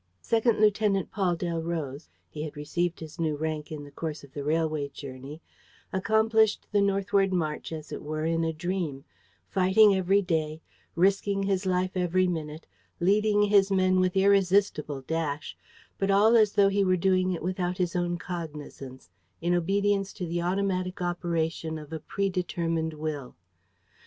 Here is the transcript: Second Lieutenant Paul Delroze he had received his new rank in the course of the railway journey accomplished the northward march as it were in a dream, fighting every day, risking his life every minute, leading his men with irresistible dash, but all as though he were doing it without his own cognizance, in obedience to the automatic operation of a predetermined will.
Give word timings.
Second 0.23 0.59
Lieutenant 0.59 1.11
Paul 1.11 1.35
Delroze 1.35 2.09
he 2.27 2.41
had 2.41 2.57
received 2.57 3.01
his 3.01 3.19
new 3.19 3.35
rank 3.37 3.71
in 3.71 3.83
the 3.83 3.91
course 3.91 4.23
of 4.23 4.33
the 4.33 4.43
railway 4.43 4.89
journey 4.89 5.43
accomplished 5.93 6.65
the 6.71 6.81
northward 6.81 7.31
march 7.31 7.71
as 7.71 7.91
it 7.91 8.01
were 8.01 8.25
in 8.25 8.43
a 8.43 8.51
dream, 8.51 9.05
fighting 9.47 9.93
every 9.93 10.23
day, 10.23 10.59
risking 10.95 11.43
his 11.43 11.67
life 11.67 11.91
every 11.95 12.25
minute, 12.25 12.65
leading 12.99 13.43
his 13.43 13.71
men 13.71 13.99
with 13.99 14.17
irresistible 14.17 15.03
dash, 15.03 15.55
but 15.99 16.09
all 16.09 16.35
as 16.35 16.53
though 16.53 16.69
he 16.69 16.83
were 16.83 16.97
doing 16.97 17.31
it 17.33 17.43
without 17.43 17.77
his 17.77 17.95
own 17.95 18.17
cognizance, 18.17 19.11
in 19.39 19.53
obedience 19.53 20.13
to 20.13 20.25
the 20.25 20.41
automatic 20.41 20.99
operation 20.99 21.77
of 21.77 21.93
a 21.93 21.99
predetermined 21.99 22.95
will. 22.95 23.35